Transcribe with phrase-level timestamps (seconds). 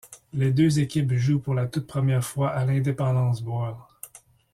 [0.33, 3.75] Les deux équipes jouent pour la toute première fois à l'Independence Bowl.